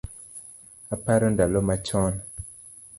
[0.95, 2.13] Aparo ndalo machon